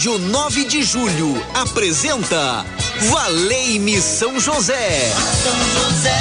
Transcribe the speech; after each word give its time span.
Rádio 0.00 0.18
9 0.18 0.64
de 0.64 0.82
Julho 0.82 1.46
apresenta 1.52 2.64
Valei-me 3.10 4.00
São 4.00 4.40
José. 4.40 5.12
São 5.42 5.52
José. 5.90 6.16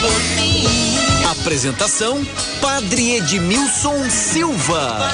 por 0.00 0.22
mim. 0.34 0.95
Apresentação 1.46 2.26
Padre 2.60 3.18
Edmilson 3.18 4.10
Silva. 4.10 5.08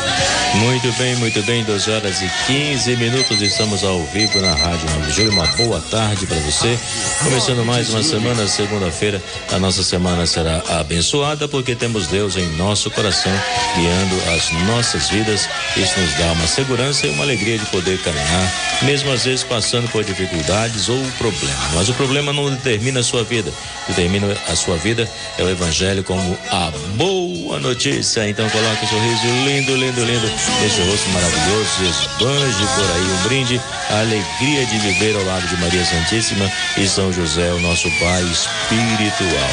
Muito 0.55 0.91
bem, 0.97 1.15
muito 1.17 1.43
bem, 1.43 1.63
12 1.63 1.91
horas 1.91 2.23
e 2.23 2.31
15 2.47 2.97
minutos, 2.97 3.43
estamos 3.43 3.85
ao 3.85 4.03
vivo 4.07 4.41
na 4.41 4.55
Rádio 4.55 4.89
9 4.93 5.07
de 5.07 5.13
Julho. 5.13 5.33
Uma 5.33 5.47
boa 5.49 5.79
tarde 5.91 6.27
para 6.27 6.39
você. 6.39 6.79
Começando 7.23 7.63
mais 7.67 7.91
uma 7.91 8.03
semana, 8.03 8.49
segunda-feira, 8.49 9.23
a 9.51 9.59
nossa 9.59 9.83
semana 9.83 10.27
será 10.27 10.63
abençoada 10.81 11.47
porque 11.47 11.75
temos 11.75 12.07
Deus 12.07 12.39
em 12.39 12.49
nosso 12.57 12.91
coração, 12.91 13.33
guiando 13.77 14.15
as 14.35 14.51
nossas 14.67 15.11
vidas. 15.11 15.47
Isso 15.77 16.01
nos 16.01 16.15
dá 16.15 16.33
uma 16.33 16.47
segurança 16.47 17.07
e 17.07 17.11
uma 17.11 17.25
alegria 17.25 17.59
de 17.59 17.67
poder 17.67 17.99
caminhar, 18.03 18.53
mesmo 18.83 19.13
às 19.13 19.25
vezes 19.25 19.45
passando 19.45 19.87
por 19.91 20.03
dificuldades 20.03 20.89
ou 20.89 20.99
problemas. 21.19 21.75
Mas 21.75 21.91
o 21.91 21.95
problema 21.95 22.33
não 22.33 22.51
determina 22.51 23.01
a 23.01 23.05
sua 23.05 23.23
vida, 23.23 23.53
determina 23.87 24.35
a 24.49 24.57
sua 24.57 24.77
vida 24.79 25.07
é 25.39 25.43
o 25.43 25.49
Evangelho 25.49 26.05
como 26.05 26.22
a 26.51 26.73
boa 26.97 27.59
notícia. 27.61 28.29
Então 28.29 28.49
coloque 28.51 28.85
um 28.85 28.89
sorriso 28.89 29.27
lindo, 29.45 29.77
lindo, 29.77 30.05
lindo 30.05 30.27
nesse 30.61 30.81
rosto 30.83 31.09
maravilhoso, 31.11 31.85
esbanje 31.85 32.67
por 32.75 32.91
aí 32.95 33.03
um 33.03 33.23
brinde, 33.29 33.61
a 33.91 34.01
alegria 34.01 34.67
de 34.67 34.79
viver 34.79 35.17
ao 35.17 35.25
lado 35.25 35.47
de 35.47 35.57
Maria 35.57 35.85
Santíssima 35.85 36.51
e 36.77 36.87
São 36.87 37.13
José, 37.13 37.53
o 37.53 37.61
nosso 37.61 37.89
Pai 37.99 38.23
espiritual. 38.23 39.51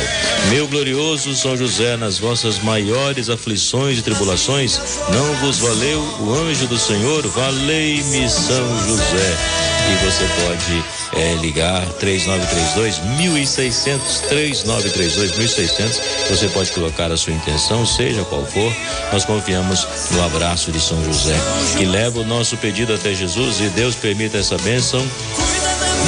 Meu 0.49 0.67
glorioso 0.67 1.35
São 1.35 1.57
José, 1.57 1.97
nas 1.97 2.17
vossas 2.17 2.59
maiores 2.59 3.29
aflições 3.29 3.99
e 3.99 4.01
tribulações, 4.01 4.79
não 5.13 5.35
vos 5.35 5.59
valeu 5.59 5.99
o 6.21 6.33
anjo 6.33 6.67
do 6.67 6.77
Senhor? 6.77 7.27
Valei-me 7.27 8.29
São 8.29 8.88
José. 8.88 9.69
E 9.89 10.05
você 10.05 10.25
pode 10.45 10.83
é, 11.13 11.33
ligar 11.41 11.85
3932 11.99 12.99
1600 13.17 14.19
3932 14.21 15.37
1600. 15.37 16.01
Você 16.29 16.47
pode 16.49 16.71
colocar 16.71 17.11
a 17.11 17.17
sua 17.17 17.33
intenção, 17.33 17.85
seja 17.85 18.23
qual 18.23 18.45
for. 18.45 18.71
Nós 19.11 19.25
confiamos 19.25 19.87
no 20.11 20.23
abraço 20.23 20.71
de 20.71 20.79
São 20.79 21.03
José, 21.03 21.35
que 21.77 21.85
leva 21.85 22.19
o 22.19 22.25
nosso 22.25 22.57
pedido 22.57 22.93
até 22.93 23.13
Jesus 23.13 23.59
e 23.59 23.69
Deus 23.69 23.95
permita 23.95 24.37
essa 24.37 24.57
bênção. 24.57 25.05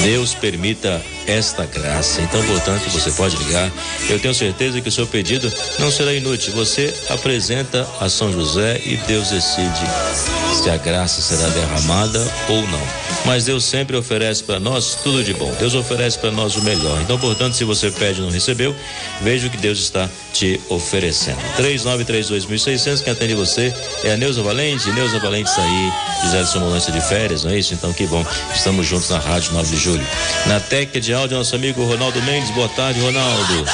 Deus 0.04 0.34
permita 0.34 1.02
esta 1.28 1.66
graça. 1.66 2.22
Então, 2.22 2.42
portanto, 2.44 2.90
você 2.90 3.12
pode 3.12 3.36
ligar. 3.38 3.72
Eu 4.10 4.20
tenho 4.20 4.34
certeza 4.34 4.82
que 4.82 4.90
o 4.90 4.92
seu 4.92 5.06
pedido 5.06 5.52
não 5.80 5.92
será 5.92 6.14
inútil. 6.14 6.54
Você 6.54 6.94
apresenta 7.10 7.88
a 8.00 8.10
São 8.10 8.32
José 8.32 8.82
e 8.84 8.98
Deus 8.98 9.30
decide 9.30 9.86
se 10.62 10.70
a 10.70 10.78
graça 10.78 11.22
será 11.22 11.48
derramada 11.50 12.20
ou 12.50 12.62
não. 12.68 13.11
Mas 13.26 13.46
Deus 13.46 13.64
sempre 13.64 13.96
oferece 13.96 14.44
para 14.44 14.60
nós 14.60 14.98
tudo 15.04 15.24
de 15.24 15.34
bom. 15.34 15.54
Deus 15.60 15.76
oferece 15.76 16.18
para 16.18 16.32
nós 16.32 16.56
o 16.56 16.64
melhor. 16.64 17.00
Então, 17.02 17.20
portanto, 17.20 17.56
se 17.56 17.64
você 17.64 17.92
pede 17.92 18.20
e 18.20 18.24
não 18.24 18.32
recebeu, 18.32 18.76
veja 19.22 19.48
o 19.48 19.50
que 19.50 19.58
Deus 19.58 19.80
está 19.80 20.10
te 20.34 20.60
oferecendo. 20.70 21.38
3932.600, 21.58 23.04
quem 23.04 23.14
atende 23.14 23.34
você 23.36 23.74
é 24.04 24.14
a 24.14 24.18
Neuza 24.18 24.42
Valente. 24.42 24.90
Neuza 24.92 25.20
Valente 25.20 25.50
está 25.50 25.62
aí, 25.62 25.92
Gisele 26.24 26.46
Somolância 26.48 26.92
de 26.92 27.02
férias, 27.02 27.44
não 27.44 27.52
é 27.52 27.60
isso? 27.60 27.74
Então, 27.74 27.94
que 27.94 28.08
bom. 28.08 28.26
Estamos 28.56 28.88
juntos 28.88 29.10
na 29.10 29.20
Rádio 29.20 29.54
9 29.54 29.76
de 29.76 29.82
Julho. 29.82 30.08
Na 30.48 30.60
técnica 30.60 31.00
de 31.00 31.14
áudio, 31.14 31.38
nosso 31.38 31.56
amigo 31.56 31.84
Ronaldo 31.84 32.22
Mendes. 32.24 32.50
Boa 32.52 32.70
tarde, 32.70 33.00
Ronaldo. 33.00 33.66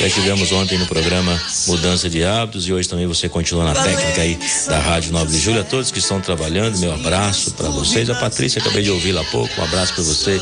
Já 0.00 0.10
tivemos 0.10 0.52
ontem 0.52 0.78
no 0.78 0.86
programa 0.86 1.40
Mudança 1.66 2.10
de 2.10 2.22
Hábitos 2.24 2.68
e 2.68 2.72
hoje 2.72 2.88
também 2.88 3.06
você 3.06 3.28
continua 3.28 3.64
na 3.64 3.74
técnica 3.74 4.20
aí 4.20 4.38
da 4.66 4.78
Rádio 4.78 5.12
9 5.12 5.30
de 5.30 5.38
Julho. 5.38 5.60
A 5.60 5.64
todos 5.64 5.90
que 5.90 5.98
estão 5.98 6.20
trabalhando, 6.20 6.78
meu 6.78 6.92
abraço 6.92 7.52
para 7.52 7.68
vocês. 7.68 8.10
A 8.10 8.14
Patrícia, 8.14 8.60
acabei 8.60 8.82
de 8.82 8.87
ouvi-la 8.90 9.20
há 9.20 9.24
pouco. 9.24 9.60
Um 9.60 9.64
abraço 9.64 9.94
para 9.94 10.04
você. 10.04 10.40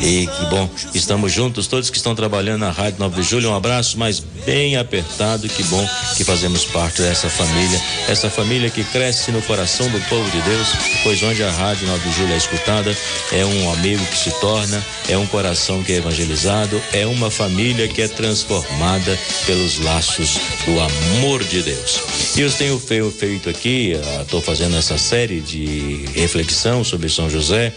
E 0.00 0.26
que 0.26 0.46
bom, 0.46 0.68
estamos 0.94 1.32
juntos, 1.32 1.66
todos 1.66 1.90
que 1.90 1.96
estão 1.96 2.14
trabalhando 2.14 2.60
na 2.60 2.70
Rádio 2.70 2.98
9 2.98 3.22
de 3.22 3.28
Julho. 3.28 3.50
Um 3.50 3.56
abraço, 3.56 3.98
mas 3.98 4.20
bem 4.44 4.76
apertado. 4.76 5.48
Que 5.48 5.62
bom 5.64 5.88
que 6.16 6.24
fazemos 6.24 6.64
parte 6.64 7.02
dessa 7.02 7.28
família, 7.28 7.80
essa 8.08 8.28
família 8.30 8.70
que 8.70 8.84
cresce 8.84 9.30
no 9.30 9.42
coração 9.42 9.88
do 9.90 10.00
povo 10.08 10.30
de 10.30 10.40
Deus, 10.42 10.68
pois 11.02 11.22
onde 11.22 11.42
a 11.42 11.50
Rádio 11.50 11.86
9 11.86 12.08
de 12.08 12.16
Julho 12.16 12.32
é 12.32 12.36
escutada, 12.36 12.96
é 13.32 13.44
um 13.44 13.72
amigo 13.72 14.04
que 14.06 14.16
se 14.16 14.30
torna, 14.40 14.84
é 15.08 15.16
um 15.16 15.26
coração 15.26 15.82
que 15.82 15.92
é 15.92 15.96
evangelizado, 15.96 16.80
é 16.92 17.06
uma 17.06 17.30
família 17.30 17.88
que 17.88 18.02
é 18.02 18.08
transformada 18.08 19.18
pelos 19.46 19.78
laços 19.78 20.38
do 20.64 20.80
amor 20.80 21.42
de 21.44 21.62
Deus. 21.62 22.00
E 22.36 22.40
eu 22.40 22.50
tenho 22.50 22.78
feito 23.10 23.48
aqui, 23.48 23.92
estou 24.20 24.40
fazendo 24.40 24.76
essa 24.76 24.98
série 24.98 25.40
de 25.40 26.04
reflexão 26.14 26.84
sobre 26.84 27.08
São 27.08 27.28
José 27.28 27.72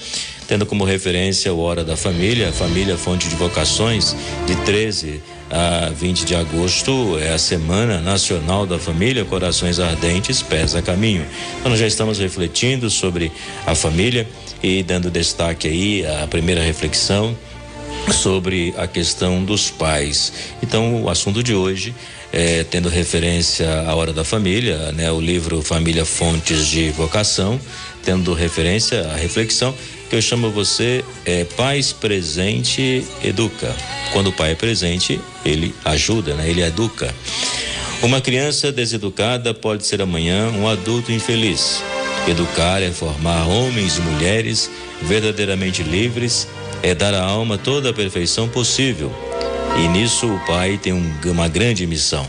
tendo 0.47 0.65
como 0.65 0.83
referência 0.83 1.53
o 1.53 1.59
Hora 1.59 1.83
da 1.83 1.97
Família, 1.97 2.51
Família 2.51 2.97
Fonte 2.97 3.27
de 3.27 3.35
Vocações, 3.35 4.15
de 4.45 4.55
13 4.57 5.21
a 5.49 5.89
20 5.89 6.25
de 6.25 6.35
agosto 6.35 7.17
é 7.19 7.33
a 7.33 7.37
Semana 7.37 8.01
Nacional 8.01 8.65
da 8.65 8.77
Família, 8.77 9.23
Corações 9.23 9.79
Ardentes, 9.79 10.41
Pés 10.41 10.75
a 10.75 10.81
Caminho. 10.81 11.25
Então 11.59 11.71
nós 11.71 11.79
já 11.79 11.87
estamos 11.87 12.19
refletindo 12.19 12.89
sobre 12.89 13.31
a 13.65 13.73
família 13.73 14.27
e 14.61 14.83
dando 14.83 15.09
destaque 15.09 15.67
aí 15.67 16.05
à 16.05 16.27
primeira 16.27 16.61
reflexão 16.61 17.35
sobre 18.11 18.73
a 18.77 18.87
questão 18.87 19.43
dos 19.43 19.69
pais. 19.69 20.33
Então 20.61 21.03
o 21.03 21.09
assunto 21.09 21.41
de 21.41 21.53
hoje 21.53 21.95
é, 22.31 22.65
tendo 22.65 22.89
referência 22.89 23.81
à 23.87 23.95
Hora 23.95 24.11
da 24.11 24.23
Família, 24.23 24.91
né, 24.91 25.11
o 25.11 25.19
livro 25.19 25.61
Família 25.61 26.05
Fontes 26.05 26.67
de 26.67 26.89
Vocação, 26.89 27.59
tendo 28.03 28.33
referência 28.33 29.07
à 29.11 29.15
reflexão 29.15 29.73
que 30.09 30.15
eu 30.15 30.21
chamo 30.21 30.49
você 30.49 31.03
é 31.25 31.43
pais 31.43 31.91
presente 31.91 33.05
educa. 33.23 33.75
Quando 34.13 34.27
o 34.27 34.33
pai 34.33 34.51
é 34.51 34.55
presente, 34.55 35.19
ele 35.45 35.75
ajuda, 35.83 36.33
né? 36.33 36.49
Ele 36.49 36.61
educa. 36.61 37.13
Uma 38.01 38.21
criança 38.21 38.71
deseducada 38.71 39.53
pode 39.53 39.85
ser 39.85 40.01
amanhã 40.01 40.49
um 40.51 40.67
adulto 40.67 41.11
infeliz. 41.11 41.81
Educar 42.27 42.81
é 42.81 42.91
formar 42.91 43.47
homens 43.47 43.97
e 43.97 44.01
mulheres 44.01 44.69
verdadeiramente 45.01 45.83
livres, 45.83 46.47
é 46.81 46.93
dar 46.93 47.13
à 47.13 47.23
alma 47.23 47.57
toda 47.57 47.89
a 47.89 47.93
perfeição 47.93 48.47
possível. 48.47 49.11
E 49.77 49.87
nisso 49.89 50.27
o 50.27 50.39
pai 50.45 50.79
tem 50.81 50.93
um, 50.93 51.13
uma 51.25 51.47
grande 51.47 51.85
missão. 51.85 52.27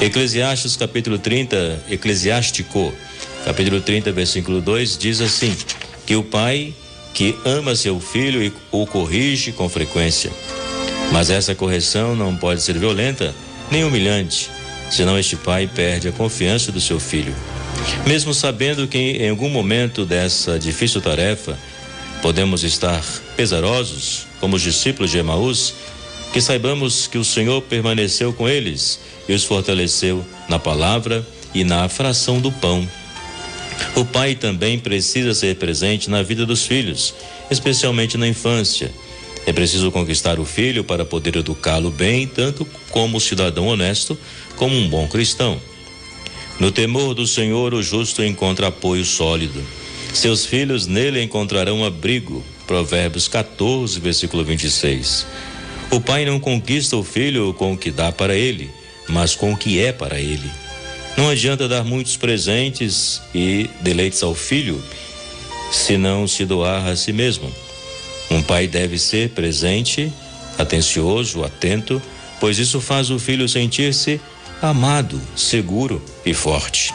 Eclesiastes 0.00 0.76
capítulo 0.76 1.18
30, 1.18 1.84
Eclesiástico, 1.90 2.92
capítulo 3.44 3.80
30, 3.80 4.12
versículo 4.12 4.60
2 4.60 4.96
diz 4.96 5.20
assim: 5.20 5.54
que 6.08 6.16
o 6.16 6.22
pai 6.22 6.72
que 7.18 7.36
ama 7.44 7.74
seu 7.74 7.98
filho 7.98 8.40
e 8.40 8.52
o 8.70 8.86
corrige 8.86 9.50
com 9.50 9.68
frequência. 9.68 10.30
Mas 11.10 11.30
essa 11.30 11.52
correção 11.52 12.14
não 12.14 12.36
pode 12.36 12.62
ser 12.62 12.78
violenta 12.78 13.34
nem 13.72 13.82
humilhante, 13.82 14.48
senão 14.88 15.18
este 15.18 15.34
pai 15.34 15.66
perde 15.66 16.06
a 16.06 16.12
confiança 16.12 16.70
do 16.70 16.80
seu 16.80 17.00
filho. 17.00 17.34
Mesmo 18.06 18.32
sabendo 18.32 18.86
que 18.86 18.98
em 18.98 19.30
algum 19.30 19.48
momento 19.48 20.06
dessa 20.06 20.60
difícil 20.60 21.00
tarefa 21.00 21.58
podemos 22.22 22.62
estar 22.62 23.04
pesarosos, 23.36 24.28
como 24.38 24.54
os 24.54 24.62
discípulos 24.62 25.10
de 25.10 25.18
Emaús, 25.18 25.74
que 26.32 26.40
saibamos 26.40 27.08
que 27.08 27.18
o 27.18 27.24
Senhor 27.24 27.60
permaneceu 27.62 28.32
com 28.32 28.48
eles 28.48 29.00
e 29.28 29.32
os 29.32 29.42
fortaleceu 29.42 30.24
na 30.48 30.60
palavra 30.60 31.26
e 31.52 31.64
na 31.64 31.88
fração 31.88 32.38
do 32.38 32.52
pão 32.52 32.88
o 33.94 34.04
pai 34.04 34.34
também 34.34 34.78
precisa 34.78 35.34
ser 35.34 35.56
presente 35.56 36.10
na 36.10 36.22
vida 36.22 36.44
dos 36.46 36.64
filhos, 36.64 37.14
especialmente 37.50 38.16
na 38.16 38.28
infância. 38.28 38.90
É 39.46 39.52
preciso 39.52 39.90
conquistar 39.90 40.38
o 40.38 40.44
filho 40.44 40.84
para 40.84 41.04
poder 41.04 41.36
educá-lo 41.36 41.90
bem, 41.90 42.26
tanto 42.26 42.66
como 42.90 43.20
cidadão 43.20 43.66
honesto, 43.66 44.18
como 44.56 44.76
um 44.76 44.88
bom 44.88 45.08
cristão. 45.08 45.60
No 46.60 46.70
temor 46.70 47.14
do 47.14 47.26
Senhor, 47.26 47.72
o 47.72 47.82
justo 47.82 48.22
encontra 48.22 48.66
apoio 48.66 49.04
sólido. 49.04 49.64
Seus 50.12 50.44
filhos 50.44 50.86
nele 50.86 51.22
encontrarão 51.22 51.84
abrigo. 51.84 52.44
Provérbios 52.66 53.28
14, 53.28 53.98
versículo 54.00 54.44
26. 54.44 55.26
O 55.90 56.00
pai 56.00 56.26
não 56.26 56.38
conquista 56.38 56.96
o 56.96 57.02
filho 57.02 57.54
com 57.54 57.72
o 57.72 57.78
que 57.78 57.90
dá 57.90 58.12
para 58.12 58.36
ele, 58.36 58.70
mas 59.08 59.34
com 59.34 59.52
o 59.52 59.56
que 59.56 59.80
é 59.80 59.92
para 59.92 60.20
ele. 60.20 60.50
Não 61.18 61.28
adianta 61.28 61.66
dar 61.66 61.82
muitos 61.82 62.16
presentes 62.16 63.20
e 63.34 63.68
deleites 63.80 64.22
ao 64.22 64.36
filho 64.36 64.80
se 65.68 65.98
não 65.98 66.28
se 66.28 66.44
doar 66.44 66.86
a 66.86 66.94
si 66.94 67.12
mesmo. 67.12 67.52
Um 68.30 68.40
pai 68.40 68.68
deve 68.68 69.00
ser 69.00 69.30
presente, 69.30 70.12
atencioso, 70.56 71.42
atento, 71.42 72.00
pois 72.38 72.60
isso 72.60 72.80
faz 72.80 73.10
o 73.10 73.18
filho 73.18 73.48
sentir-se 73.48 74.20
amado, 74.62 75.20
seguro 75.34 76.00
e 76.24 76.32
forte. 76.32 76.94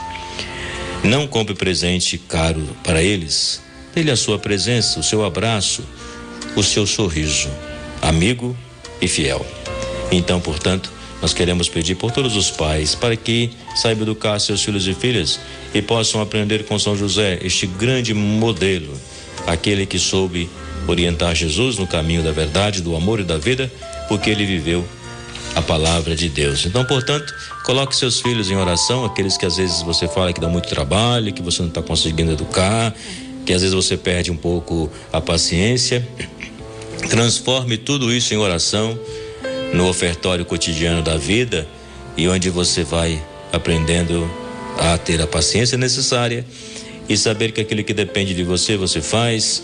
Não 1.04 1.28
compre 1.28 1.54
presente 1.54 2.18
caro 2.18 2.66
para 2.82 3.04
eles. 3.04 3.62
Dê-lhe 3.94 4.10
a 4.10 4.16
sua 4.16 4.40
presença, 4.40 5.02
o 5.02 5.04
seu 5.04 5.26
abraço, 5.26 5.84
o 6.56 6.64
seu 6.64 6.88
sorriso, 6.88 7.50
amigo 8.02 8.56
e 9.02 9.08
fiel. 9.10 9.46
Então, 10.10 10.40
portanto, 10.40 10.90
nós 11.24 11.34
queremos 11.34 11.70
pedir 11.70 11.96
por 11.96 12.12
todos 12.12 12.36
os 12.36 12.52
pais 12.52 12.96
para 12.96 13.16
que 13.16 13.50
saibam 13.78 14.04
educar 14.04 14.38
seus 14.40 14.62
filhos 14.62 14.86
e 14.86 14.94
filhas 14.94 15.40
e 15.74 15.82
possam 15.82 16.20
aprender 16.20 16.66
com 16.66 16.78
São 16.78 16.98
José, 16.98 17.40
este 17.42 17.66
grande 17.66 18.14
modelo, 18.14 18.94
aquele 19.48 19.86
que 19.86 19.98
soube 19.98 20.50
orientar 20.86 21.34
Jesus 21.34 21.78
no 21.78 21.88
caminho 21.88 22.22
da 22.22 22.34
verdade, 22.34 22.82
do 22.82 22.94
amor 22.94 23.22
e 23.22 23.24
da 23.24 23.38
vida, 23.38 23.72
porque 24.10 24.30
ele 24.30 24.46
viveu 24.46 24.86
a 25.56 25.62
palavra 25.62 26.14
de 26.14 26.28
Deus. 26.28 26.66
Então, 26.66 26.84
portanto, 26.84 27.34
coloque 27.64 27.96
seus 27.96 28.20
filhos 28.20 28.52
em 28.52 28.58
oração, 28.58 29.06
aqueles 29.06 29.38
que 29.38 29.46
às 29.46 29.56
vezes 29.56 29.82
você 29.82 30.10
fala 30.10 30.34
que 30.34 30.42
dá 30.42 30.50
muito 30.50 30.68
trabalho, 30.68 31.32
que 31.32 31.42
você 31.42 31.62
não 31.62 31.70
está 31.70 31.82
conseguindo 31.82 32.34
educar, 32.34 32.94
que 33.46 33.54
às 33.54 33.62
vezes 33.62 33.74
você 33.74 33.96
perde 33.96 34.30
um 34.30 34.36
pouco 34.36 34.92
a 35.14 35.22
paciência. 35.22 36.06
Transforme 37.10 37.78
tudo 37.78 38.12
isso 38.12 38.34
em 38.34 38.38
oração 38.38 39.00
no 39.74 39.88
ofertório 39.88 40.46
cotidiano 40.46 41.02
da 41.02 41.18
vida 41.18 41.68
e 42.16 42.28
onde 42.28 42.50
você 42.50 42.84
vai 42.84 43.22
aprendendo 43.52 44.30
a 44.78 44.98
ter 44.98 45.22
a 45.22 45.28
paciência 45.28 45.78
necessária 45.78 46.46
e 47.10 47.18
saber 47.18 47.52
que 47.52 47.62
aquilo 47.62 47.84
que 47.84 47.94
depende 47.94 48.34
de 48.34 48.44
você, 48.44 48.78
você 48.78 49.02
faz, 49.02 49.64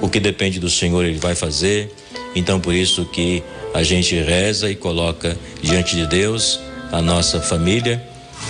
o 0.00 0.08
que 0.08 0.18
depende 0.18 0.58
do 0.58 0.68
Senhor, 0.68 1.04
Ele 1.04 1.18
vai 1.18 1.34
fazer. 1.34 1.94
Então, 2.34 2.58
por 2.58 2.74
isso 2.74 3.04
que 3.04 3.42
a 3.72 3.82
gente 3.82 4.14
reza 4.16 4.70
e 4.70 4.74
coloca 4.74 5.36
diante 5.62 5.94
de 5.94 6.06
Deus 6.06 6.58
a 6.90 7.00
nossa 7.00 7.40
família, 7.40 8.02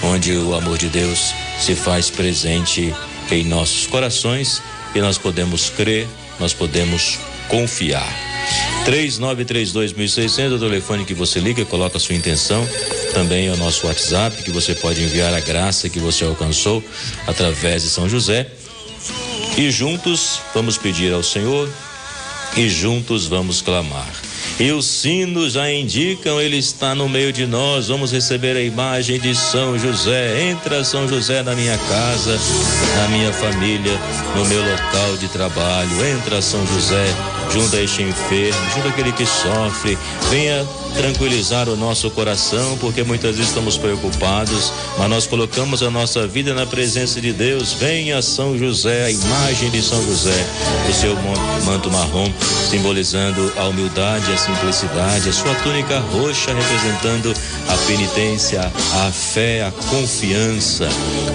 onde 0.03 0.33
o 0.33 0.55
amor 0.55 0.79
de 0.79 0.89
Deus 0.89 1.33
se 1.61 1.75
faz 1.75 2.11
presente 2.11 2.93
em 3.31 3.45
nossos 3.45 3.87
corações 3.87 4.63
e 4.95 5.01
nós 5.01 5.19
podemos 5.19 5.71
crer, 5.71 6.07
nós 6.41 6.53
podemos 6.53 7.19
confiar. 7.49 8.32
3932.600 8.85 10.53
é 10.53 10.55
o 10.55 10.59
telefone 10.59 11.05
que 11.05 11.15
você 11.15 11.39
liga, 11.39 11.65
coloca 11.65 11.99
a 11.99 12.01
sua 12.01 12.17
intenção. 12.17 12.67
Também 13.15 13.47
é 13.47 13.53
o 13.53 13.57
nosso 13.57 13.87
WhatsApp 13.87 14.43
que 14.43 14.51
você 14.51 14.75
pode 14.75 15.03
enviar 15.03 15.33
a 15.33 15.41
graça 15.41 15.89
que 15.89 16.01
você 16.01 16.25
alcançou 16.25 16.83
através 17.27 17.83
de 17.83 17.89
São 17.89 18.09
José. 18.09 18.51
E 19.57 19.71
juntos 19.71 20.41
vamos 20.53 20.77
pedir 20.79 21.13
ao 21.13 21.23
Senhor 21.23 21.69
e 22.57 22.69
juntos 22.69 23.27
vamos 23.27 23.63
clamar. 23.63 24.22
E 24.63 24.71
os 24.71 24.87
sinos 24.87 25.55
já 25.55 25.69
indicam, 25.69 26.41
ele 26.41 26.57
está 26.57 26.95
no 26.95 27.09
meio 27.09 27.33
de 27.33 27.47
nós. 27.47 27.89
Vamos 27.89 28.13
receber 28.13 28.57
a 28.57 28.63
imagem 28.63 29.19
de 29.19 29.35
São 29.35 29.77
José. 29.77 30.51
Entra 30.51 30.85
São 30.85 31.09
José 31.09 31.43
na 31.43 31.53
minha 31.53 31.77
casa, 31.77 32.39
na 32.97 33.09
minha 33.09 33.33
família, 33.33 33.99
no 34.37 34.45
meu 34.45 34.61
local 34.61 35.17
de 35.17 35.27
trabalho. 35.27 36.07
Entra 36.07 36.41
São 36.41 36.65
José 36.65 37.13
junto 37.53 37.75
a 37.75 37.83
este 37.83 38.03
enfermo, 38.03 38.71
junto 38.73 38.87
àquele 38.87 39.11
que 39.11 39.27
sofre. 39.27 39.99
Venha 40.31 40.65
tranquilizar 40.95 41.69
o 41.69 41.77
nosso 41.77 42.11
coração, 42.11 42.77
porque 42.79 43.03
muitas 43.03 43.33
vezes 43.37 43.49
estamos 43.49 43.77
preocupados, 43.77 44.73
mas 44.99 45.09
nós 45.09 45.27
colocamos 45.27 45.83
a 45.83 45.91
nossa 45.91 46.27
vida 46.27 46.55
na 46.55 46.67
presença 46.67 47.21
de 47.21 47.33
Deus. 47.33 47.73
Venha 47.73 48.21
São 48.23 48.57
José, 48.57 49.07
a 49.07 49.11
imagem 49.11 49.71
de 49.71 49.83
São 49.83 50.03
José, 50.05 50.47
o 50.89 50.93
seu 50.93 51.17
manto 51.65 51.91
marrom, 51.91 52.31
simbolizando 52.71 53.53
a 53.57 53.65
humildade, 53.65 54.33
a 54.33 54.37
simplicidade, 54.53 55.29
a 55.29 55.33
sua 55.33 55.55
túnica 55.57 55.99
roxa 55.99 56.53
representando 56.53 57.35
a 57.69 57.77
penitência, 57.87 58.61
a 58.61 59.11
fé, 59.11 59.65
a 59.65 59.71
confiança, 59.89 60.89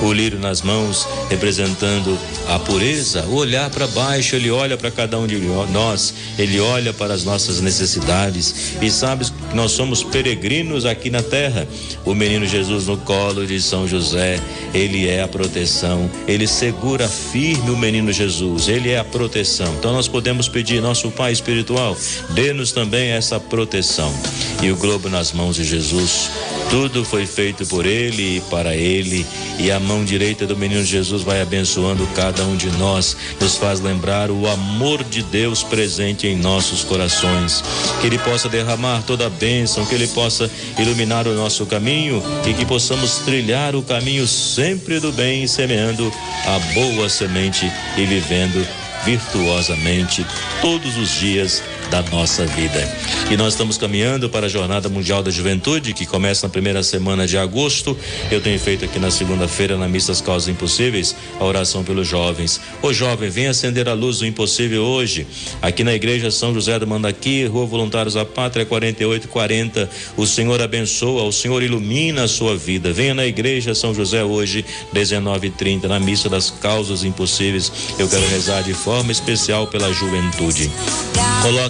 o 0.04 0.14
lírio 0.14 0.40
nas 0.40 0.62
mãos 0.62 1.08
representando 1.30 2.18
a 2.50 2.60
pureza, 2.60 3.24
o 3.24 3.36
olhar 3.36 3.70
para 3.70 3.88
baixo, 3.88 4.36
ele 4.36 4.52
olha 4.52 4.78
para 4.78 4.92
cada 4.92 5.18
um 5.18 5.26
de 5.26 5.38
nós, 5.72 6.14
ele 6.38 6.60
olha 6.60 6.94
para 6.94 7.14
as 7.14 7.24
nossas 7.24 7.60
necessidades 7.60 8.76
e 8.82 8.90
sabe 8.92 9.26
nós 9.54 9.72
somos 9.72 10.04
peregrinos 10.04 10.86
aqui 10.86 11.10
na 11.10 11.22
terra. 11.22 11.68
O 12.06 12.14
menino 12.14 12.46
Jesus 12.46 12.88
no 12.88 12.98
colo 12.98 13.46
de 13.46 13.62
São 13.62 13.88
José, 13.88 14.40
ele 14.74 15.08
é 15.08 15.22
a 15.22 15.28
proteção, 15.28 16.10
ele 16.28 16.48
segura 16.48 17.08
firme 17.08 17.70
o 17.70 17.78
menino 17.78 18.12
Jesus, 18.12 18.68
ele 18.68 18.90
é 18.90 19.00
a 19.00 19.04
proteção. 19.04 19.74
Então 19.80 19.94
nós 19.94 20.08
podemos 20.08 20.48
pedir, 20.48 20.82
nosso 20.82 21.12
Pai 21.12 21.32
espiritual, 21.32 21.98
dê-nos 22.32 22.72
também 22.72 23.10
essa 23.10 23.40
proteção. 23.40 24.14
E 24.62 24.72
o 24.72 24.76
globo 24.76 25.10
nas 25.10 25.32
mãos 25.32 25.56
de 25.56 25.64
Jesus, 25.64 26.30
tudo 26.70 27.04
foi 27.06 27.26
feito 27.26 27.66
por 27.66 27.86
ele 27.86 28.38
e 28.38 28.42
para 28.42 28.76
ele, 28.76 29.26
e 29.60 29.72
a 29.72 29.80
mão 29.80 30.04
direita 30.04 30.46
do 30.46 30.56
menino 30.56 30.84
Jesus 30.84 31.24
vai 31.24 31.42
abençoando 31.42 32.08
cada 32.16 32.44
um 32.44 32.56
de 32.56 32.70
nós, 32.78 33.16
nos 33.40 33.58
faz 33.58 33.80
lembrar 33.80 34.30
o 34.30 34.48
amor 34.48 35.04
de 35.04 35.24
Deus 35.24 35.64
presente 35.64 36.28
em 36.28 36.36
nossos 36.36 36.84
corações. 36.84 37.64
Que 38.02 38.08
ele 38.08 38.20
possa 38.20 38.50
derramar 38.50 39.04
toda 39.04 39.28
a 39.28 39.30
bênção, 39.30 39.86
que 39.86 39.96
Ele 39.96 40.08
possa 40.08 40.50
iluminar 40.78 41.28
o 41.28 41.34
nosso 41.34 41.66
caminho 41.66 42.22
e 42.46 42.54
que 42.54 42.66
possamos 42.66 43.20
trilhar 43.20 43.76
o 43.76 43.82
caminho 43.82 44.28
sempre 44.28 45.00
do 45.00 45.12
bem, 45.12 45.48
semeando 45.48 46.12
a 46.46 46.60
boa 46.74 47.10
semente 47.10 47.72
e 47.98 48.06
vivendo 48.06 48.66
virtuosamente 49.06 50.26
todos 50.62 50.98
os 50.98 51.12
dias 51.12 51.64
da 51.90 52.02
nossa 52.04 52.46
vida. 52.46 52.88
E 53.30 53.38
nós 53.38 53.54
estamos 53.54 53.78
caminhando 53.78 54.30
para 54.30 54.46
a 54.46 54.50
Jornada 54.50 54.90
Mundial 54.90 55.22
da 55.24 55.32
Juventude, 55.32 55.94
que 55.94 56.06
começa 56.06 56.48
na 56.48 56.52
primeira 56.52 56.84
semana 56.84 57.28
de 57.28 57.38
agosto. 57.38 57.98
Eu 58.32 58.42
tenho 58.42 58.60
feito 58.60 58.86
aqui 58.86 59.00
na 59.00 59.12
segunda-feira, 59.12 59.78
na 59.78 59.88
Missa 59.88 60.08
das 60.08 60.22
Causas 60.22 60.48
Impossíveis, 60.48 61.16
a 61.40 61.44
oração 61.44 61.84
pelos 61.84 62.08
jovens. 62.08 62.60
Ô 62.82 62.94
jovem, 62.94 63.30
vem 63.30 63.48
acender 63.48 63.88
a 63.90 63.94
luz 63.94 64.20
do 64.20 64.26
impossível 64.26 64.84
hoje. 64.84 65.28
Aqui 65.62 65.84
na 65.84 65.94
Igreja 65.94 66.32
São 66.32 66.54
José 66.54 66.78
do 66.80 66.88
Mandaqui, 66.88 67.46
Rua 67.46 67.66
Voluntários 67.66 68.14
da 68.14 68.26
Pátria, 68.26 68.66
4840. 68.66 69.90
O 70.16 70.26
Senhor 70.26 70.62
abençoa, 70.62 71.24
o 71.24 71.32
Senhor 71.32 71.64
ilumina 71.64 72.24
a 72.24 72.28
sua 72.28 72.56
vida. 72.56 72.94
Venha 72.94 73.14
na 73.14 73.26
Igreja 73.26 73.74
São 73.74 73.94
José 73.94 74.24
hoje, 74.24 74.66
19:30, 74.94 75.88
na 75.88 76.00
Missa 76.00 76.30
das 76.30 76.50
Causas 76.50 77.04
Impossíveis. 77.04 77.72
Eu 77.98 78.08
quero 78.08 78.28
rezar 78.28 78.62
de 78.62 78.74
forma 78.74 79.12
especial 79.12 79.68
pela 79.68 79.92
juventude. 79.94 80.70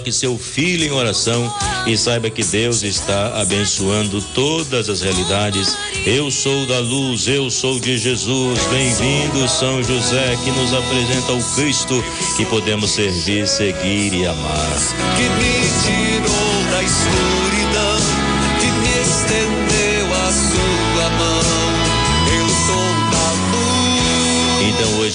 Coloque 0.07 0.11
seu 0.11 0.37
filho 0.37 0.85
em 0.85 0.91
oração 0.91 1.53
e 1.85 1.97
saiba 1.97 2.29
que 2.29 2.43
Deus 2.43 2.83
está 2.83 3.41
abençoando 3.41 4.21
todas 4.33 4.89
as 4.89 5.01
realidades. 5.01 5.77
Eu 6.05 6.31
sou 6.31 6.65
da 6.65 6.79
luz, 6.79 7.27
eu 7.27 7.49
sou 7.49 7.79
de 7.79 7.97
Jesus. 7.97 8.59
Bem-vindo, 8.67 9.47
São 9.49 9.83
José, 9.83 10.37
que 10.43 10.51
nos 10.51 10.73
apresenta 10.73 11.33
o 11.33 11.55
Cristo 11.55 12.03
que 12.37 12.45
podemos 12.45 12.91
servir, 12.91 13.47
seguir 13.47 14.13
e 14.13 14.25
amar. 14.25 14.69
Que 15.17 15.29
me 15.29 15.57
tirou 15.83 16.71
da 16.71 16.83
escuridão, 16.83 17.36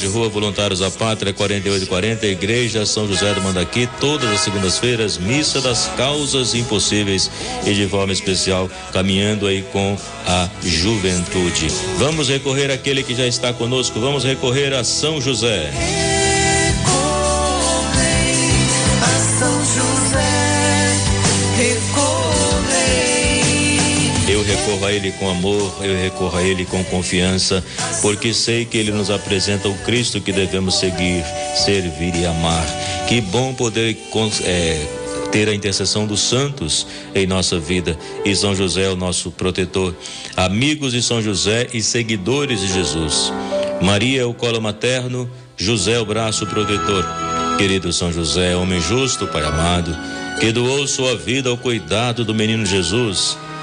Hoje, 0.02 0.12
Rua 0.12 0.28
Voluntários 0.28 0.80
da 0.80 0.90
Pátria, 0.90 1.32
4840, 1.32 2.26
Igreja 2.26 2.84
São 2.84 3.06
José 3.06 3.32
do 3.34 3.40
Mandaqui, 3.40 3.88
todas 4.00 4.28
as 4.30 4.40
segundas-feiras, 4.40 5.16
Missa 5.16 5.60
das 5.60 5.86
Causas 5.96 6.54
Impossíveis 6.54 7.30
e 7.64 7.72
de 7.72 7.86
forma 7.86 8.12
especial, 8.12 8.68
caminhando 8.92 9.46
aí 9.46 9.62
com 9.70 9.96
a 10.26 10.48
juventude. 10.60 11.68
Vamos 11.98 12.28
recorrer 12.28 12.72
àquele 12.72 13.04
que 13.04 13.14
já 13.14 13.26
está 13.26 13.52
conosco, 13.52 14.00
vamos 14.00 14.24
recorrer 14.24 14.74
a 14.74 14.82
São 14.82 15.20
José. 15.20 15.70
Recorro 24.52 24.86
a 24.86 24.92
Ele 24.92 25.12
com 25.12 25.30
amor, 25.30 25.74
eu 25.80 25.96
recorro 25.96 26.36
a 26.36 26.42
Ele 26.42 26.64
com 26.66 26.84
confiança, 26.84 27.64
porque 28.02 28.34
sei 28.34 28.64
que 28.64 28.76
Ele 28.76 28.90
nos 28.90 29.10
apresenta 29.10 29.68
o 29.68 29.74
Cristo 29.78 30.20
que 30.20 30.32
devemos 30.32 30.78
seguir, 30.78 31.24
servir 31.56 32.14
e 32.14 32.26
amar. 32.26 32.64
Que 33.08 33.20
bom 33.20 33.54
poder 33.54 33.96
é, 34.44 34.86
ter 35.30 35.48
a 35.48 35.54
intercessão 35.54 36.06
dos 36.06 36.20
santos 36.20 36.86
em 37.14 37.26
nossa 37.26 37.58
vida. 37.58 37.98
E 38.24 38.36
São 38.36 38.54
José 38.54 38.84
é 38.84 38.90
o 38.90 38.96
nosso 38.96 39.30
protetor. 39.30 39.94
Amigos 40.36 40.92
de 40.92 41.02
São 41.02 41.22
José 41.22 41.68
e 41.72 41.82
seguidores 41.82 42.60
de 42.60 42.72
Jesus. 42.72 43.32
Maria 43.80 44.22
é 44.22 44.24
o 44.24 44.34
colo 44.34 44.60
materno, 44.60 45.28
José 45.56 45.92
é 45.92 45.98
o 45.98 46.06
braço 46.06 46.46
protetor. 46.46 47.04
Querido 47.56 47.92
São 47.92 48.12
José, 48.12 48.54
homem 48.54 48.80
justo, 48.80 49.26
Pai 49.26 49.44
amado, 49.44 49.96
que 50.40 50.52
doou 50.52 50.86
sua 50.86 51.16
vida 51.16 51.48
ao 51.48 51.56
cuidado 51.56 52.24
do 52.24 52.34
menino 52.34 52.66
Jesus 52.66 53.36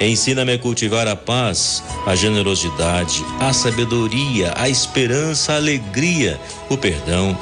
Ensina-me 0.00 0.52
a 0.52 0.58
cultivar 0.58 1.08
a 1.08 1.16
paz, 1.16 1.82
a 2.06 2.14
generosidade, 2.14 3.24
a 3.40 3.52
sabedoria, 3.52 4.54
a 4.56 4.68
esperança, 4.68 5.54
a 5.54 5.56
alegria, 5.56 6.40
o 6.70 6.76
perdão. 6.76 7.36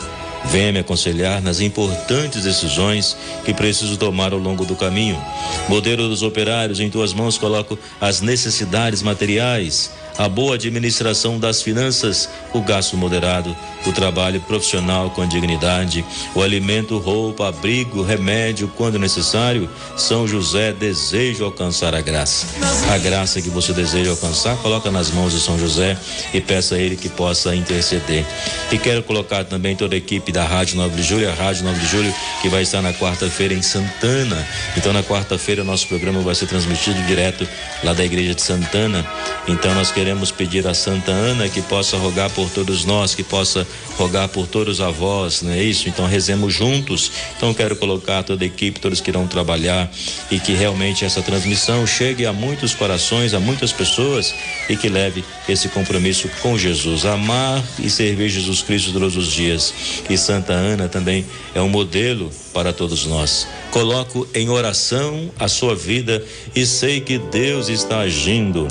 Venha 0.51 0.73
me 0.73 0.79
aconselhar 0.79 1.43
nas 1.43 1.61
importantes 1.61 2.45
decisões 2.45 3.17
que 3.45 3.53
preciso 3.53 3.97
tomar 3.97 4.33
ao 4.33 4.39
longo 4.39 4.65
do 4.65 4.77
caminho. 4.77 5.21
Modelo 5.69 6.09
dos 6.09 6.23
operários, 6.23 6.81
em 6.81 6.89
tuas 6.89 7.13
mãos 7.13 7.37
coloco 7.37 7.79
as 8.01 8.21
necessidades 8.21 9.03
materiais, 9.03 9.91
a 10.19 10.29
boa 10.29 10.55
administração 10.55 11.39
das 11.39 11.61
finanças, 11.61 12.29
o 12.55 12.61
gasto 12.61 12.97
moderado, 12.97 13.55
o 13.85 13.93
trabalho 13.93 14.41
profissional 14.41 15.11
com 15.11 15.27
dignidade, 15.27 16.05
o 16.35 16.43
alimento, 16.43 16.99
roupa, 16.99 17.49
abrigo, 17.49 18.03
remédio 18.03 18.71
quando 18.77 18.99
necessário. 18.99 19.69
São 19.97 20.27
José 20.27 20.73
deseja 20.73 21.45
alcançar 21.45 21.95
a 21.95 22.01
graça. 22.01 22.47
A 22.91 22.99
graça 22.99 23.43
que 23.43 23.51
você 23.51 23.73
deseja 23.73 24.11
alcançar, 24.11 24.57
coloca 24.59 24.91
nas 24.91 25.11
mãos 25.11 25.33
de 25.33 25.41
São 25.41 25.59
José 25.59 25.97
e 26.33 26.41
peça 26.41 26.77
a 26.77 26.79
ele 26.79 26.97
que 26.97 27.09
possa 27.09 27.55
interceder. 27.55 28.25
E 28.73 28.79
quero 28.79 29.03
colocar 29.03 29.45
também 29.45 29.77
toda 29.77 29.95
a 29.95 29.99
equipe 29.99 30.33
da 30.37 30.45
Rádio 30.45 30.77
9 30.77 30.97
de 30.97 31.03
Julho, 31.03 31.31
a 31.31 31.33
Rádio 31.33 31.65
9 31.65 31.81
de 31.81 31.87
Julho, 31.87 32.15
que 32.43 32.51
vai 32.51 32.61
estar 32.61 32.83
na 32.83 32.93
quarta-feira 32.93 33.55
em 33.55 33.63
Santana. 33.63 34.47
Então, 34.77 34.93
na 34.93 35.03
quarta-feira, 35.03 35.65
nosso 35.65 35.89
programa 35.89 36.21
vai 36.21 36.35
ser 36.35 36.47
transmitido 36.47 37.01
direto 37.07 37.49
lá 37.83 37.95
da 37.95 38.05
Igreja 38.05 38.35
de 38.35 38.43
Santana. 38.43 39.03
Então, 39.49 39.75
nós 39.75 39.91
queremos 39.91 40.31
pedir 40.31 40.67
a 40.67 40.75
Santa 40.75 41.11
Ana 41.11 41.49
que 41.49 41.63
possa 41.63 41.97
rogar 41.97 42.29
por 42.29 42.51
todos 42.51 42.85
nós, 42.85 43.15
que 43.15 43.25
possa 43.25 43.67
rogar 43.97 44.29
por 44.29 44.47
todos 44.47 44.75
os 44.75 44.81
avós, 44.81 45.43
não 45.43 45.53
é 45.53 45.63
isso? 45.63 45.89
Então 45.89 46.07
rezemos 46.07 46.53
juntos. 46.53 47.11
Então 47.37 47.53
quero 47.53 47.77
colocar 47.77 48.23
toda 48.23 48.45
a 48.45 48.47
equipe, 48.47 48.79
todos 48.79 49.01
que 49.01 49.11
irão 49.11 49.27
trabalhar 49.27 49.91
e 50.31 50.39
que 50.39 50.53
realmente 50.53 51.05
essa 51.05 51.23
transmissão 51.23 51.87
chegue 51.87 52.27
a 52.27 52.33
muitos 52.33 52.75
corações, 52.75 53.35
a 53.35 53.41
muitas 53.41 53.73
pessoas 53.73 54.35
e 54.69 54.77
que 54.77 54.89
leve 54.89 55.25
esse 55.49 55.69
compromisso 55.69 56.29
com 56.41 56.57
Jesus, 56.59 57.05
amar 57.05 57.63
e 57.79 57.89
servir 57.89 58.29
Jesus 58.29 58.63
Cristo 58.63 58.93
todos 58.93 59.17
os 59.17 59.33
dias. 59.33 59.73
E 60.09 60.17
Santa 60.27 60.55
Ana 60.55 60.89
também 60.89 61.25
é 61.55 61.63
um 61.63 61.69
modelo 61.69 62.33
para 62.53 62.73
todos 62.73 63.07
nós. 63.07 63.47
Coloco 63.71 64.27
em 64.35 64.49
oração 64.49 65.31
a 65.39 65.47
sua 65.47 65.73
vida 65.77 66.21
e 66.53 66.67
sei 66.67 67.01
que 67.01 67.17
Deus 67.17 67.69
está 67.69 68.01
agindo. 68.01 68.67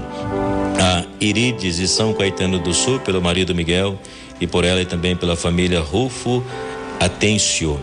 A 0.78 1.06
Irides 1.22 1.80
e 1.80 1.88
São 1.88 2.14
Caetano 2.14 2.60
do 2.60 2.74
Sul, 2.74 3.00
pelo 3.00 3.22
marido 3.22 3.56
Miguel, 3.56 3.98
e 4.42 4.46
por 4.46 4.66
ela 4.66 4.82
e 4.82 4.86
também 4.86 5.16
pela 5.16 5.38
família 5.38 5.80
Rufo 5.80 6.44
Atencio. 7.00 7.80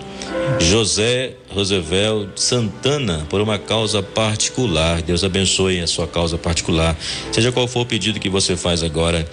José 0.60 1.32
Roosevelt 1.48 2.28
Santana, 2.36 3.26
por 3.30 3.40
uma 3.40 3.58
causa 3.58 4.02
particular. 4.02 5.00
Deus 5.00 5.24
abençoe 5.24 5.80
a 5.80 5.86
sua 5.86 6.06
causa 6.06 6.36
particular. 6.36 6.94
Seja 7.32 7.50
qual 7.50 7.66
for 7.66 7.80
o 7.80 7.86
pedido 7.86 8.20
que 8.20 8.28
você 8.28 8.54
faz 8.54 8.82
agora. 8.82 9.26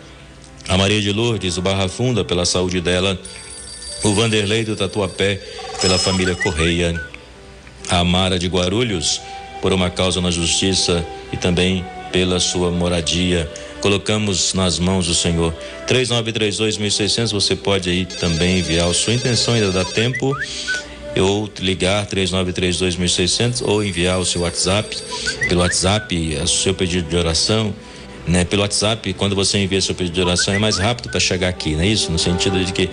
A 0.65 0.77
Maria 0.77 1.01
de 1.01 1.11
Lourdes, 1.11 1.57
o 1.57 1.61
Barra 1.61 1.89
Funda, 1.89 2.23
pela 2.23 2.45
saúde 2.45 2.79
dela. 2.79 3.19
O 4.03 4.13
Vanderlei 4.13 4.63
do 4.63 4.75
Tatuapé, 4.75 5.39
pela 5.81 5.97
família 5.97 6.35
Correia. 6.35 6.99
A 7.89 7.99
Amara 7.99 8.37
de 8.37 8.47
Guarulhos, 8.47 9.19
por 9.61 9.73
uma 9.73 9.89
causa 9.89 10.21
na 10.21 10.29
justiça 10.29 11.05
e 11.33 11.37
também 11.37 11.85
pela 12.11 12.39
sua 12.39 12.71
moradia 12.71 13.49
colocamos 13.81 14.53
nas 14.53 14.79
mãos 14.79 15.07
do 15.07 15.15
Senhor. 15.15 15.53
3932.600, 15.87 17.31
você 17.31 17.55
pode 17.55 17.89
aí 17.89 18.05
também 18.05 18.59
enviar 18.59 18.89
a 18.89 18.93
sua 18.93 19.13
intenção, 19.13 19.53
ainda 19.53 19.71
dá 19.71 19.85
tempo. 19.85 20.35
Ou 21.17 21.49
ligar 21.59 22.05
3932.600 22.05 23.63
ou 23.67 23.83
enviar 23.83 24.19
o 24.19 24.25
seu 24.25 24.41
WhatsApp, 24.41 24.95
pelo 25.47 25.61
WhatsApp, 25.61 26.37
o 26.41 26.47
seu 26.47 26.73
pedido 26.73 27.09
de 27.09 27.17
oração. 27.17 27.73
Né, 28.29 28.45
pelo 28.45 28.61
WhatsApp, 28.61 29.11
quando 29.13 29.35
você 29.35 29.57
envia 29.57 29.81
seu 29.81 29.95
pedido 29.95 30.13
de 30.13 30.21
oração, 30.21 30.53
é 30.53 30.59
mais 30.59 30.77
rápido 30.77 31.09
para 31.09 31.19
chegar 31.19 31.49
aqui, 31.49 31.73
não 31.73 31.81
é 31.81 31.87
isso? 31.87 32.11
No 32.11 32.19
sentido 32.19 32.63
de 32.63 32.71
que 32.71 32.87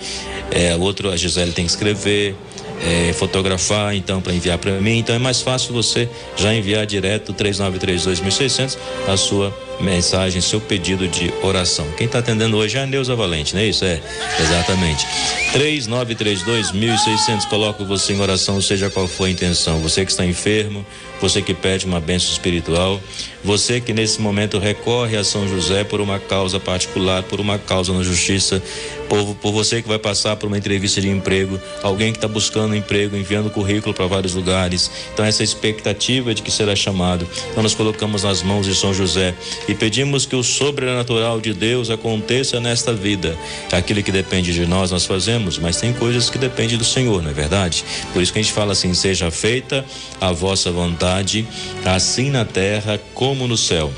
é, 0.49 0.75
outro, 0.75 1.11
a 1.11 1.15
Gisele 1.15 1.51
tem 1.51 1.63
que 1.63 1.69
escrever, 1.69 2.35
é, 2.81 3.13
fotografar, 3.13 3.95
então, 3.95 4.21
para 4.21 4.33
enviar 4.33 4.57
para 4.57 4.71
mim. 4.79 4.97
Então 4.99 5.15
é 5.15 5.19
mais 5.19 5.41
fácil 5.41 5.73
você 5.73 6.09
já 6.35 6.53
enviar 6.53 6.85
direto 6.85 7.33
3932.600 7.33 8.77
a 9.07 9.17
sua 9.17 9.53
mensagem, 9.79 10.41
seu 10.41 10.59
pedido 10.59 11.07
de 11.07 11.33
oração. 11.41 11.87
Quem 11.97 12.05
está 12.07 12.19
atendendo 12.19 12.57
hoje 12.57 12.77
é 12.77 12.81
a 12.81 12.85
Neuza 12.85 13.15
Valente, 13.15 13.53
não 13.53 13.61
é 13.61 13.65
isso? 13.65 13.85
É, 13.85 14.01
exatamente. 14.39 15.05
3932.600, 15.53 17.47
coloco 17.47 17.85
você 17.85 18.13
em 18.13 18.19
oração, 18.19 18.59
seja 18.61 18.89
qual 18.89 19.07
for 19.07 19.25
a 19.25 19.29
intenção. 19.29 19.79
Você 19.79 20.03
que 20.05 20.11
está 20.11 20.25
enfermo, 20.25 20.85
você 21.21 21.41
que 21.41 21.53
pede 21.53 21.85
uma 21.85 21.99
bênção 21.99 22.31
espiritual, 22.31 22.99
você 23.43 23.79
que 23.79 23.93
nesse 23.93 24.19
momento 24.21 24.59
recorre 24.59 25.15
a 25.17 25.23
São 25.23 25.47
José 25.47 25.83
por 25.83 26.01
uma 26.01 26.19
causa 26.19 26.59
particular, 26.59 27.23
por 27.23 27.39
uma 27.39 27.57
causa 27.57 27.93
na 27.93 28.03
justiça, 28.03 28.61
por, 29.07 29.35
por 29.35 29.51
você 29.51 29.81
que 29.81 29.87
vai 29.87 29.99
passar 29.99 30.35
por 30.35 30.47
uma 30.47 30.57
entrevista 30.57 30.99
de 30.99 31.09
emprego, 31.09 31.59
alguém 31.81 32.11
que 32.11 32.17
está 32.17 32.27
buscando 32.27 32.66
emprego, 32.75 33.15
enviando 33.15 33.49
currículo 33.49 33.93
para 33.93 34.07
vários 34.07 34.33
lugares. 34.33 34.89
Então, 35.13 35.25
essa 35.25 35.43
expectativa 35.43 36.33
de 36.33 36.41
que 36.41 36.51
será 36.51 36.75
chamado. 36.75 37.27
Então, 37.51 37.63
nós 37.63 37.75
colocamos 37.75 38.23
nas 38.23 38.41
mãos 38.41 38.65
de 38.65 38.75
São 38.75 38.93
José 38.93 39.33
e 39.67 39.75
pedimos 39.75 40.25
que 40.25 40.35
o 40.35 40.43
sobrenatural 40.43 41.39
de 41.39 41.53
Deus 41.53 41.89
aconteça 41.89 42.59
nesta 42.59 42.93
vida. 42.93 43.37
Aquilo 43.71 44.01
que 44.03 44.11
depende 44.11 44.53
de 44.53 44.65
nós, 44.65 44.91
nós 44.91 45.05
fazemos, 45.05 45.57
mas 45.57 45.77
tem 45.77 45.93
coisas 45.93 46.29
que 46.29 46.37
dependem 46.37 46.77
do 46.77 46.85
Senhor, 46.85 47.21
não 47.21 47.29
é 47.29 47.33
verdade? 47.33 47.83
Por 48.13 48.21
isso 48.21 48.31
que 48.31 48.39
a 48.39 48.41
gente 48.41 48.53
fala 48.53 48.71
assim: 48.71 48.93
seja 48.93 49.29
feita 49.31 49.85
a 50.19 50.31
vossa 50.31 50.71
vontade, 50.71 51.47
assim 51.85 52.29
na 52.29 52.45
terra 52.45 52.99
como 53.13 53.47
no 53.47 53.57
céu. 53.57 53.91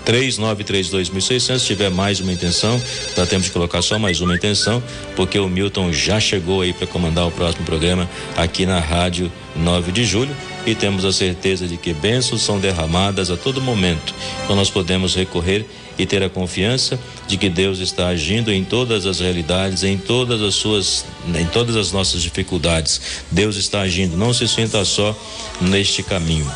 3932.600. 0.00 1.58
Se 1.58 1.66
tiver 1.66 1.90
mais 1.90 2.20
uma 2.20 2.32
intenção, 2.32 2.80
dá 3.14 3.26
tempo 3.26 3.44
de 3.44 3.50
colocar 3.50 3.82
só 3.82 3.98
mais 3.98 4.20
uma 4.20 4.34
intenção, 4.34 4.82
porque 5.14 5.38
o 5.38 5.48
Milton 5.48 5.92
já 5.92 6.18
chegou 6.18 6.62
aí 6.62 6.72
para 6.72 6.86
comandar 6.86 7.26
o 7.26 7.30
próximo 7.30 7.64
programa 7.64 8.08
aqui 8.36 8.66
na 8.66 8.80
Rádio 8.80 9.30
9 9.56 9.92
de 9.92 10.04
Julho 10.04 10.34
e 10.66 10.74
temos 10.74 11.04
a 11.04 11.12
certeza 11.12 11.66
de 11.66 11.76
que 11.76 11.92
bênçãos 11.92 12.42
são 12.42 12.58
derramadas 12.58 13.30
a 13.30 13.36
todo 13.36 13.60
momento. 13.60 14.14
Então 14.44 14.56
nós 14.56 14.70
podemos 14.70 15.14
recorrer 15.14 15.66
e 15.98 16.06
ter 16.06 16.22
a 16.22 16.30
confiança 16.30 16.98
de 17.28 17.36
que 17.36 17.48
Deus 17.48 17.78
está 17.78 18.08
agindo 18.08 18.52
em 18.52 18.64
todas 18.64 19.06
as 19.06 19.20
realidades, 19.20 19.82
em 19.82 19.98
todas 19.98 20.40
as 20.40 20.54
suas, 20.54 21.04
em 21.34 21.46
todas 21.46 21.76
as 21.76 21.92
nossas 21.92 22.22
dificuldades. 22.22 23.00
Deus 23.30 23.56
está 23.56 23.82
agindo, 23.82 24.16
não 24.16 24.32
se 24.32 24.48
sinta 24.48 24.84
só 24.84 25.16
neste 25.60 26.02
caminho. 26.02 26.50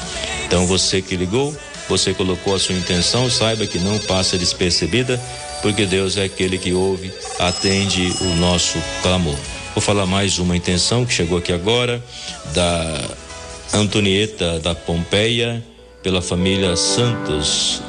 Então 0.47 0.67
você 0.67 1.03
que 1.03 1.17
ligou, 1.17 1.55
você 1.89 2.13
colocou 2.13 2.55
a 2.55 2.59
sua 2.59 2.75
intenção, 2.75 3.31
saiba 3.31 3.67
que 3.67 3.79
não 3.79 3.99
passa 4.01 4.37
despercebida, 4.37 5.21
porque 5.63 5.87
Deus 5.87 6.17
é 6.17 6.25
aquele 6.25 6.59
que 6.59 6.73
ouve, 6.73 7.13
atende 7.39 8.13
o 8.21 8.37
nosso 8.37 8.79
clamor. 9.03 9.37
Vou 9.75 9.83
falar 9.83 10.07
mais 10.07 10.39
uma 10.39 10.57
intenção 10.57 11.05
que 11.05 11.13
chegou 11.13 11.39
aqui 11.39 11.53
agora, 11.53 12.03
da 12.55 13.11
Antonieta 13.75 14.59
da 14.61 14.75
Pompeia, 14.75 15.63
pela 16.03 16.23
família 16.23 16.77
Santos, 16.77 17.83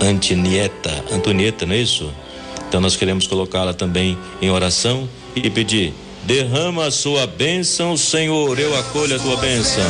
Antonieta, 0.00 1.04
Antonieta, 1.10 1.66
não 1.66 1.74
é 1.74 1.78
isso? 1.78 2.12
Então 2.68 2.80
nós 2.80 2.96
queremos 2.96 3.26
colocá-la 3.26 3.74
também 3.74 4.16
em 4.40 4.50
oração 4.50 5.08
e 5.34 5.50
pedir: 5.50 5.92
derrama 6.24 6.86
a 6.86 6.90
sua 6.90 7.26
bênção, 7.26 7.96
Senhor, 7.96 8.58
eu 8.58 8.76
acolho 8.78 9.16
a 9.16 9.18
tua 9.18 9.36
bênção. 9.38 9.82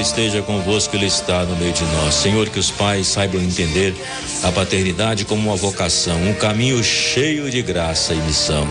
Esteja 0.00 0.42
convosco, 0.42 0.96
Ele 0.96 1.06
está 1.06 1.44
no 1.44 1.56
meio 1.56 1.72
de 1.72 1.84
nós. 1.84 2.14
Senhor, 2.14 2.48
que 2.48 2.58
os 2.58 2.70
pais 2.70 3.06
saibam 3.06 3.40
entender 3.40 3.94
a 4.42 4.50
paternidade 4.50 5.24
como 5.24 5.48
uma 5.48 5.56
vocação, 5.56 6.16
um 6.22 6.34
caminho 6.34 6.82
cheio 6.82 7.50
de 7.50 7.62
graça 7.62 8.14
e 8.14 8.16
missão. 8.18 8.66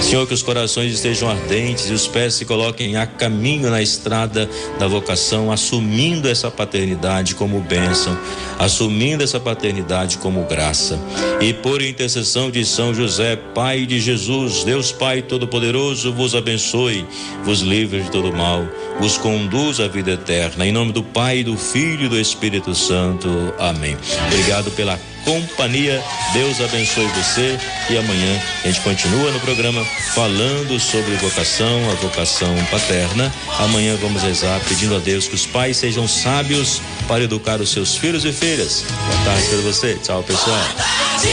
Senhor, 0.00 0.26
que 0.26 0.34
os 0.34 0.42
corações 0.42 0.92
estejam 0.92 1.28
ardentes 1.28 1.90
e 1.90 1.92
os 1.92 2.06
pés 2.06 2.34
se 2.34 2.44
coloquem 2.44 2.96
a 2.96 3.06
caminho 3.06 3.70
na 3.70 3.82
estrada 3.82 4.48
da 4.78 4.86
vocação, 4.86 5.52
assumindo 5.52 6.28
essa 6.28 6.50
paternidade 6.50 7.34
como 7.34 7.60
bênção, 7.60 8.16
assumindo 8.58 9.22
essa 9.22 9.40
paternidade 9.40 10.18
como 10.18 10.44
graça. 10.44 10.98
E 11.40 11.52
por 11.52 11.82
intercessão 11.82 12.50
de 12.50 12.64
São 12.64 12.94
José, 12.94 13.36
Pai 13.36 13.86
de 13.86 14.00
Jesus, 14.00 14.64
Deus 14.64 14.92
Pai 14.92 15.22
Todo-Poderoso, 15.22 16.12
vos 16.12 16.34
abençoe, 16.34 17.06
vos 17.44 17.60
livre 17.60 18.02
de 18.02 18.10
todo 18.10 18.32
mal, 18.32 18.66
vos 19.00 19.18
conduz 19.18 19.80
à 19.80 19.88
vida 19.88 20.12
eterna 20.12 20.53
eterna. 20.54 20.66
Em 20.66 20.72
nome 20.72 20.92
do 20.92 21.02
Pai, 21.02 21.42
do 21.42 21.56
Filho 21.56 22.06
e 22.06 22.08
do 22.08 22.18
Espírito 22.18 22.74
Santo. 22.74 23.28
Amém. 23.58 23.96
Obrigado 24.26 24.70
pela 24.72 24.98
companhia. 25.24 26.02
Deus 26.32 26.60
abençoe 26.60 27.06
você 27.08 27.58
e 27.90 27.96
amanhã 27.96 28.40
a 28.62 28.66
gente 28.66 28.80
continua 28.80 29.30
no 29.30 29.40
programa 29.40 29.84
falando 30.14 30.78
sobre 30.78 31.14
vocação, 31.16 31.90
a 31.90 31.94
vocação 31.94 32.54
paterna. 32.70 33.32
Amanhã 33.58 33.96
vamos 34.00 34.22
rezar 34.22 34.60
pedindo 34.68 34.94
a 34.94 34.98
Deus 34.98 35.26
que 35.26 35.34
os 35.34 35.46
pais 35.46 35.76
sejam 35.76 36.06
sábios 36.06 36.80
para 37.08 37.24
educar 37.24 37.60
os 37.60 37.70
seus 37.70 37.96
filhos 37.96 38.24
e 38.24 38.32
filhas. 38.32 38.84
Boa 39.06 39.24
tarde 39.24 39.48
para 39.48 39.58
você. 39.58 39.94
Tchau, 40.02 40.22
pessoal. 40.22 40.56
Boa 40.56 40.74
tarde, 40.74 41.28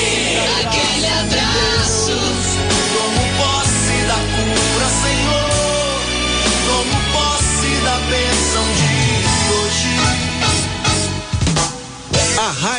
aquele 0.66 1.08
abraço. 1.08 2.12
Como 2.94 3.22
posse 3.38 4.06
da 4.08 4.16
cura, 4.16 4.90
Senhor. 5.02 5.42
Como 6.68 6.96
posse 7.12 7.84
da 7.84 7.98
bênção 8.10 8.74
de 8.76 8.81